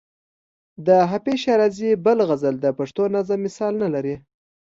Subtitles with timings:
[0.85, 4.15] د حافظ شیرازي بل غزل د پښتو نظم مثال نه لري.